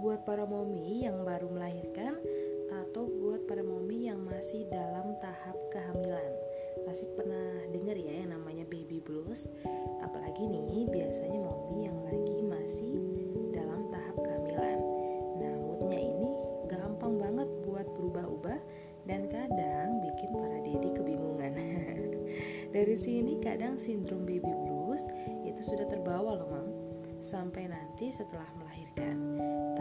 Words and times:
buat 0.00 0.24
para 0.24 0.48
momi 0.48 1.04
yang 1.04 1.28
baru 1.28 1.52
melahirkan 1.52 2.16
atau 2.72 3.04
buat 3.04 3.44
para 3.44 3.60
momi 3.60 4.08
yang 4.08 4.24
masih 4.24 4.64
dalam 4.72 5.12
tahap 5.20 5.52
kehamilan. 5.68 6.32
Pasti 6.88 7.04
pernah 7.12 7.68
dengar 7.68 8.00
ya 8.00 8.24
yang 8.24 8.32
namanya 8.32 8.64
baby 8.64 8.96
blues. 9.04 9.44
Apalagi 10.00 10.48
nih 10.48 10.88
biasanya 10.88 11.36
momi 11.44 11.84
yang 11.84 12.00
lagi 12.08 12.40
masih 12.40 12.96
dalam 13.52 13.92
tahap 13.92 14.16
kehamilan. 14.24 14.80
Nah, 15.36 15.54
moodnya 15.60 16.00
ini 16.00 16.32
gampang 16.72 17.20
banget 17.20 17.48
buat 17.68 17.84
berubah-ubah 17.92 18.58
dan 19.04 19.28
kadang 19.28 20.00
bikin 20.00 20.30
para 20.32 20.58
dedi 20.64 20.88
kebingungan. 20.96 21.52
Dari 22.74 22.96
sini 22.96 23.36
kadang 23.44 23.76
sindrom 23.76 24.24
baby 24.24 24.48
blues 24.64 25.04
itu 25.44 25.60
sudah 25.60 25.84
terbawa 25.92 26.40
loh, 26.40 26.48
Mam 26.48 26.68
sampai 27.20 27.68
nanti 27.68 28.08
setelah 28.08 28.48
melahirkan. 28.56 29.16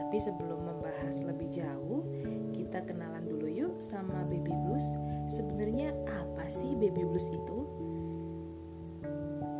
Tapi 0.10 0.26
sebelum 0.26 0.66
membahas 0.66 1.22
lebih 1.22 1.54
jauh, 1.54 2.02
kita 2.50 2.82
kenalan 2.82 3.30
dulu 3.30 3.46
yuk 3.46 3.78
sama 3.78 4.26
baby 4.26 4.50
blues. 4.66 4.82
Sebenarnya 5.30 5.94
apa 6.10 6.50
sih 6.50 6.74
baby 6.74 7.06
blues 7.06 7.30
itu? 7.30 7.70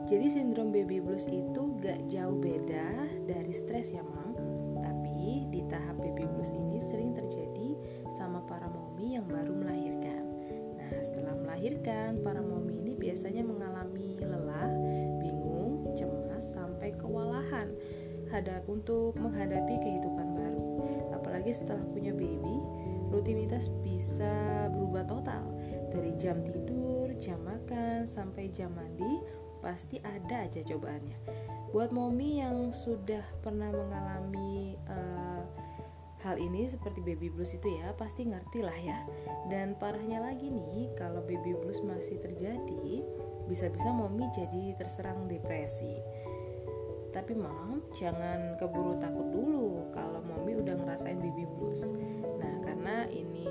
Jadi 0.10 0.26
sindrom 0.26 0.74
baby 0.74 1.06
blues 1.06 1.30
itu 1.30 1.78
gak 1.86 2.02
jauh 2.10 2.34
beda 2.34 3.14
dari 3.30 3.54
stres 3.54 3.94
ya 3.94 4.02
mam 4.02 4.34
Tapi 4.82 5.46
di 5.54 5.62
tahap 5.70 6.02
baby 6.02 6.26
blues 6.26 6.50
ini 6.50 6.82
sering 6.82 7.14
terjadi 7.14 7.78
sama 8.10 8.42
para 8.50 8.66
momi 8.74 9.22
yang 9.22 9.30
baru 9.30 9.54
melahirkan 9.54 10.26
Nah 10.82 10.98
setelah 11.06 11.38
melahirkan 11.38 12.26
para 12.26 12.42
momi 12.42 12.82
ini 12.82 12.98
biasanya 12.98 13.46
mengalami 13.46 14.18
lelah, 14.18 14.74
bingung, 15.22 15.86
cemas, 15.94 16.58
sampai 16.58 16.90
kewalahan 16.98 17.70
hadap 18.30 18.62
untuk 18.70 19.18
menghadapi 19.18 19.76
kehidupan 19.82 20.29
Apalagi 21.50 21.66
setelah 21.66 21.86
punya 21.90 22.14
baby 22.14 22.58
rutinitas 23.10 23.74
bisa 23.82 24.70
berubah 24.70 25.02
total 25.10 25.50
dari 25.90 26.14
jam 26.14 26.46
tidur, 26.46 27.10
jam 27.18 27.42
makan, 27.42 28.06
sampai 28.06 28.54
jam 28.54 28.70
mandi 28.78 29.18
pasti 29.58 29.98
ada 30.06 30.46
aja 30.46 30.62
cobaannya. 30.62 31.18
Buat 31.74 31.90
momi 31.90 32.38
yang 32.38 32.70
sudah 32.70 33.26
pernah 33.42 33.74
mengalami 33.74 34.78
uh, 34.94 35.42
hal 36.22 36.38
ini 36.38 36.70
seperti 36.70 37.02
baby 37.02 37.34
blues 37.34 37.58
itu 37.58 37.82
ya 37.82 37.98
pasti 37.98 38.30
ngerti 38.30 38.62
lah 38.62 38.78
ya. 38.86 39.02
Dan 39.50 39.74
parahnya 39.82 40.22
lagi 40.22 40.54
nih 40.54 40.94
kalau 41.02 41.26
baby 41.26 41.58
blues 41.58 41.82
masih 41.82 42.22
terjadi 42.22 43.02
bisa-bisa 43.50 43.90
momi 43.90 44.30
jadi 44.38 44.78
terserang 44.78 45.26
depresi. 45.26 45.98
Tapi 47.20 47.36
mom, 47.36 47.84
jangan 47.92 48.56
keburu 48.56 48.96
takut 48.96 49.28
dulu 49.28 49.92
kalau 49.92 50.24
mommy 50.24 50.56
udah 50.56 50.72
ngerasain 50.72 51.20
baby 51.20 51.44
blues. 51.52 51.92
Nah, 52.40 52.64
karena 52.64 53.12
ini 53.12 53.44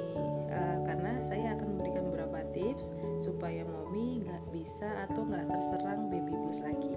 uh, 0.48 0.80
karena 0.88 1.20
saya 1.20 1.52
akan 1.52 1.76
memberikan 1.76 2.08
beberapa 2.08 2.48
tips 2.56 2.96
supaya 3.20 3.68
mommy 3.68 4.24
nggak 4.24 4.40
bisa 4.56 5.04
atau 5.04 5.20
nggak 5.28 5.52
terserang 5.52 6.08
baby 6.08 6.32
blues 6.32 6.64
lagi. 6.64 6.96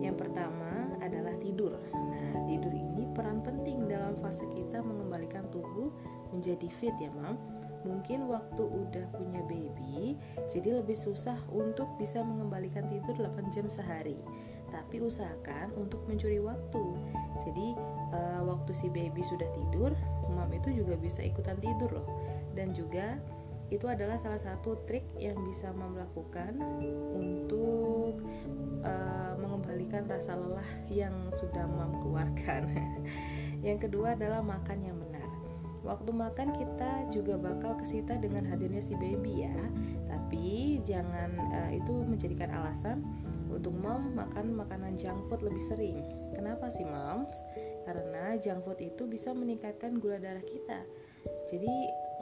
Yang 0.00 0.24
pertama 0.24 0.96
adalah 1.04 1.36
tidur. 1.36 1.76
Nah, 1.92 2.48
tidur 2.48 2.72
ini 2.72 3.04
peran 3.12 3.44
penting 3.44 3.84
dalam 3.84 4.16
fase 4.24 4.48
kita 4.56 4.80
mengembalikan 4.80 5.44
tubuh 5.52 5.92
menjadi 6.32 6.72
fit 6.80 6.96
ya, 6.96 7.12
mam 7.12 7.36
mungkin 7.84 8.28
waktu 8.28 8.60
udah 8.60 9.08
punya 9.16 9.40
baby 9.48 10.12
jadi 10.52 10.84
lebih 10.84 10.92
susah 10.92 11.36
untuk 11.48 11.88
bisa 11.96 12.20
mengembalikan 12.20 12.84
tidur 12.92 13.16
8 13.16 13.48
jam 13.48 13.66
sehari 13.72 14.20
tapi 14.70 15.02
usahakan 15.02 15.74
untuk 15.76 16.02
mencuri 16.06 16.38
waktu. 16.38 16.84
Jadi 17.44 17.74
uh, 18.14 18.42
waktu 18.46 18.72
si 18.72 18.86
baby 18.88 19.20
sudah 19.26 19.46
tidur, 19.52 19.92
mom 20.30 20.50
itu 20.54 20.72
juga 20.72 20.96
bisa 20.96 21.20
ikutan 21.20 21.58
tidur 21.58 21.90
loh. 22.00 22.08
Dan 22.54 22.72
juga 22.72 23.18
itu 23.70 23.86
adalah 23.86 24.18
salah 24.18 24.38
satu 24.38 24.82
trik 24.86 25.06
yang 25.14 25.38
bisa 25.46 25.70
mom 25.70 25.94
lakukan 25.94 26.58
untuk 27.14 28.18
uh, 28.82 29.34
mengembalikan 29.38 30.10
rasa 30.10 30.34
lelah 30.34 30.66
yang 30.90 31.14
sudah 31.30 31.66
mom 31.70 32.02
keluarkan. 32.02 32.66
yang 33.66 33.78
kedua 33.78 34.18
adalah 34.18 34.42
makan 34.42 34.78
yang 34.82 34.98
benar. 34.98 35.28
Waktu 35.80 36.10
makan 36.12 36.48
kita 36.52 37.08
juga 37.08 37.40
bakal 37.40 37.72
kesita 37.78 38.20
dengan 38.20 38.44
hadirnya 38.44 38.84
si 38.84 38.92
baby 39.00 39.48
ya, 39.48 39.56
tapi 40.12 40.76
jangan 40.84 41.40
uh, 41.40 41.70
itu 41.72 41.94
menjadikan 42.04 42.52
alasan 42.52 43.00
untuk 43.50 43.74
mom 43.74 44.14
makan 44.14 44.54
makanan 44.54 44.94
junk 44.94 45.26
food 45.26 45.42
lebih 45.42 45.60
sering. 45.60 45.98
Kenapa 46.32 46.70
sih 46.70 46.86
moms? 46.86 47.34
Karena 47.84 48.38
junk 48.38 48.64
food 48.64 48.78
itu 48.78 49.04
bisa 49.10 49.34
meningkatkan 49.34 49.98
gula 49.98 50.22
darah 50.22 50.44
kita. 50.46 50.86
Jadi 51.50 51.74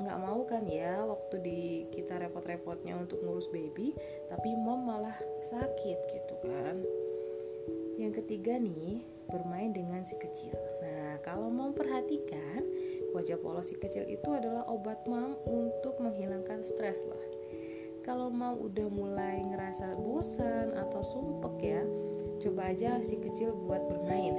nggak 0.03 0.19
mau 0.19 0.43
kan 0.49 0.65
ya 0.67 1.05
waktu 1.05 1.37
di 1.43 1.61
kita 1.93 2.19
repot-repotnya 2.19 2.97
untuk 2.97 3.21
ngurus 3.23 3.47
baby, 3.53 3.93
tapi 4.33 4.57
mom 4.57 4.89
malah 4.89 5.15
sakit 5.47 5.99
gitu 6.11 6.35
kan. 6.43 6.81
Yang 7.99 8.25
ketiga 8.25 8.57
nih, 8.57 9.03
bermain 9.29 9.75
dengan 9.75 10.07
si 10.07 10.15
kecil. 10.17 10.55
Nah, 10.81 11.19
kalau 11.21 11.51
mau 11.51 11.75
perhatikan, 11.75 12.63
wajah 13.13 13.37
polos 13.43 13.69
si 13.69 13.77
kecil 13.77 14.07
itu 14.07 14.29
adalah 14.31 14.65
obat 14.71 15.03
mom 15.05 15.35
untuk 15.51 15.99
menghilangkan 15.99 16.63
stres 16.63 17.03
lah 17.05 17.38
kalau 18.09 18.33
mau 18.33 18.57
udah 18.57 18.89
mulai 18.89 19.45
ngerasa 19.45 19.93
bosan 20.01 20.73
atau 20.73 21.05
sumpek 21.05 21.61
ya 21.61 21.85
coba 22.41 22.73
aja 22.73 23.05
si 23.05 23.21
kecil 23.21 23.53
buat 23.69 23.85
bermain. 23.85 24.33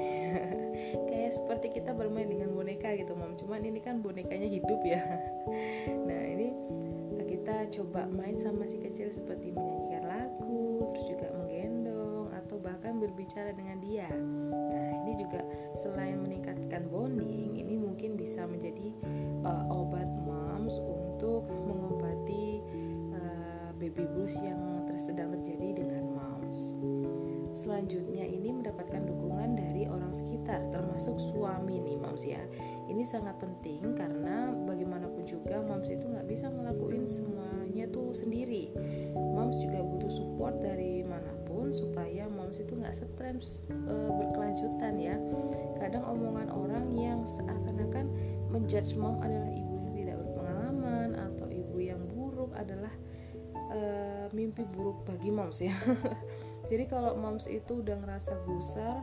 Kayak 1.11 1.37
seperti 1.37 1.77
kita 1.77 1.93
bermain 1.93 2.25
dengan 2.25 2.49
boneka 2.49 2.97
gitu 2.97 3.13
mam. 3.13 3.37
Cuman 3.37 3.61
ini 3.61 3.77
kan 3.77 4.01
bonekanya 4.01 4.49
hidup 4.49 4.81
ya. 4.81 5.05
Nah 6.09 6.23
ini 6.25 6.49
kita 7.29 7.69
coba 7.77 8.09
main 8.09 8.41
sama 8.41 8.65
si 8.65 8.81
kecil 8.81 9.13
seperti 9.13 9.53
menyanyikan 9.53 10.09
lagu 10.09 10.81
terus 10.89 11.05
juga 11.05 11.29
menggendong 11.37 12.33
atau 12.33 12.57
bahkan 12.57 12.97
berbicara 12.97 13.53
dengan 13.53 13.77
dia. 13.85 14.09
Nah 14.49 14.87
ini 15.05 15.13
juga 15.21 15.45
selain 15.77 16.17
meningkatkan 16.17 16.89
bonding 16.89 17.53
ini 17.53 17.77
mungkin 17.77 18.17
bisa 18.17 18.49
menjadi 18.49 18.97
uh, 19.45 19.69
obat 19.69 20.09
moms 20.25 20.81
untuk 20.81 21.45
mengobati 21.69 22.48
baby 23.89 24.05
blues 24.13 24.37
yang 24.37 24.61
sedang 24.99 25.31
terjadi 25.39 25.81
dengan 25.81 26.11
moms. 26.11 26.75
Selanjutnya 27.55 28.27
ini 28.27 28.51
mendapatkan 28.51 29.07
dukungan 29.07 29.57
dari 29.57 29.87
orang 29.89 30.11
sekitar 30.11 30.69
termasuk 30.69 31.17
suami 31.17 31.79
nih 31.81 31.97
moms 31.97 32.21
ya. 32.27 32.43
Ini 32.85 33.01
sangat 33.01 33.39
penting 33.39 33.95
karena 33.95 34.51
bagaimanapun 34.67 35.23
juga 35.25 35.63
moms 35.63 35.89
itu 35.89 36.03
nggak 36.03 36.27
bisa 36.27 36.51
ngelakuin 36.51 37.07
semuanya 37.07 37.89
tuh 37.89 38.11
sendiri. 38.13 38.75
Moms 39.15 39.57
juga 39.63 39.81
butuh 39.81 40.11
support 40.11 40.59
dari 40.59 41.01
mana 41.01 41.33
pun 41.47 41.71
supaya 41.71 42.27
moms 42.27 42.59
itu 42.59 42.75
nggak 42.75 42.93
stres 42.93 43.65
e, 43.71 43.93
berkelanjutan 44.13 44.93
ya. 44.99 45.15
Kadang 45.79 46.05
omongan 46.05 46.51
orang 46.51 46.85
yang 46.93 47.23
seakan-akan 47.23 48.11
menjudge 48.51 48.93
mom 48.99 49.17
adalah 49.23 49.49
ibu 49.49 49.73
yang 49.79 49.95
tidak 49.95 50.15
berpengalaman 50.21 51.15
atau 51.15 51.47
ibu 51.47 51.77
yang 51.79 52.01
buruk 52.11 52.51
adalah 52.55 52.91
uh, 53.69 54.25
mimpi 54.35 54.65
buruk 54.65 55.05
bagi 55.05 55.29
moms 55.29 55.61
ya. 55.63 55.73
Jadi 56.69 56.85
kalau 56.85 57.17
moms 57.17 57.49
itu 57.49 57.81
udah 57.81 57.97
ngerasa 58.01 58.37
gusar 58.45 59.01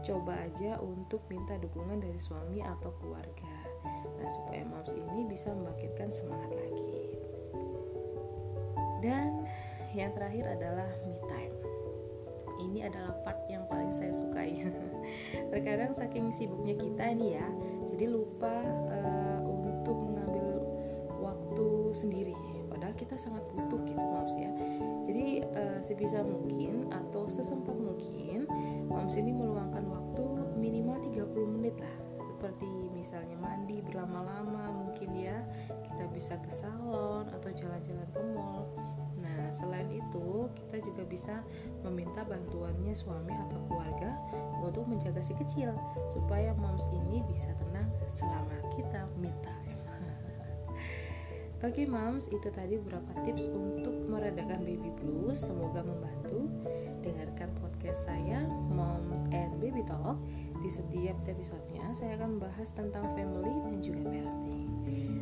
coba 0.00 0.32
aja 0.48 0.80
untuk 0.80 1.20
minta 1.28 1.60
dukungan 1.60 2.00
dari 2.00 2.16
suami 2.16 2.64
atau 2.64 2.92
keluarga. 3.00 3.52
Nah 4.16 4.28
supaya 4.32 4.64
moms 4.64 4.96
ini 4.96 5.28
bisa 5.28 5.52
membangkitkan 5.52 6.08
semangat 6.08 6.48
lagi. 6.56 7.20
Dan 9.04 9.44
yang 9.92 10.14
terakhir 10.16 10.48
adalah 10.48 10.88
me 11.04 11.18
time. 11.28 11.56
Ini 12.62 12.88
adalah 12.88 13.12
part 13.26 13.42
yang 13.50 13.66
paling 13.68 13.92
saya 13.92 14.14
sukai. 14.14 14.64
Terkadang 15.52 15.92
saking 15.92 16.32
sibuknya 16.32 16.78
kita 16.78 17.12
ini 17.12 17.36
ya 17.36 17.48
jadi 17.92 18.18
lupa 18.18 18.50
uh, 18.88 19.40
untuk 19.44 19.94
mengambil 19.94 20.64
waktu 21.20 21.66
sendiri 21.94 22.34
kita 23.02 23.18
sangat 23.18 23.42
butuh 23.50 23.82
gitu 23.82 23.98
moms 23.98 24.38
ya. 24.38 24.50
Jadi 25.02 25.42
uh, 25.42 25.82
sebisa 25.82 26.22
mungkin 26.22 26.86
atau 26.94 27.26
sesempat 27.26 27.74
mungkin 27.74 28.46
moms 28.86 29.18
ini 29.18 29.34
meluangkan 29.34 29.82
waktu 29.90 30.24
minimal 30.54 31.02
30 31.02 31.54
menit 31.58 31.74
lah. 31.82 31.94
Seperti 32.38 32.70
misalnya 32.94 33.34
mandi 33.42 33.82
berlama-lama 33.82 34.70
mungkin 34.70 35.10
ya 35.18 35.42
kita 35.66 36.06
bisa 36.14 36.38
ke 36.38 36.50
salon 36.54 37.26
atau 37.34 37.50
jalan-jalan 37.50 38.06
ke 38.14 38.22
mall. 38.34 38.70
Nah, 39.22 39.54
selain 39.54 39.86
itu, 39.86 40.50
kita 40.50 40.82
juga 40.82 41.02
bisa 41.06 41.34
meminta 41.86 42.26
bantuannya 42.26 42.90
suami 42.90 43.30
atau 43.30 43.58
keluarga 43.70 44.18
untuk 44.58 44.82
menjaga 44.90 45.22
si 45.22 45.30
kecil 45.38 45.70
supaya 46.10 46.50
moms 46.58 46.90
ini 46.90 47.22
bisa 47.30 47.54
tenang 47.54 47.86
selama 48.10 48.58
kita 48.74 49.06
minta 49.22 49.54
Oke 51.62 51.86
moms, 51.86 52.26
itu 52.34 52.50
tadi 52.50 52.74
beberapa 52.74 53.22
tips 53.22 53.46
untuk 53.54 53.94
meredakan 54.10 54.66
baby 54.66 54.90
blues. 54.98 55.38
Semoga 55.46 55.86
membantu. 55.86 56.50
Dengarkan 57.06 57.54
podcast 57.58 58.06
saya, 58.10 58.42
Moms 58.70 59.22
and 59.30 59.62
Baby 59.62 59.86
Talk. 59.86 60.18
Di 60.58 60.70
setiap 60.70 61.14
episodenya 61.22 61.94
saya 61.94 62.18
akan 62.18 62.38
membahas 62.38 62.74
tentang 62.74 63.06
family 63.14 63.54
dan 63.62 63.78
juga 63.78 64.02
parenting. 64.10 64.66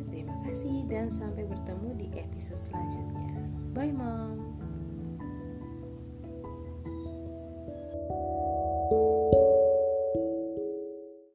Terima 0.09 0.35
kasih 0.45 0.85
dan 0.89 1.13
sampai 1.13 1.45
bertemu 1.45 1.89
di 1.97 2.07
episode 2.17 2.57
selanjutnya. 2.57 3.37
bye 3.71 3.93
mom 3.93 4.60